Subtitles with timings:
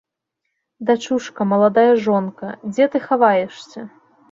[0.89, 3.89] Дачушка, маладая жонка, дзе ты хаваешся?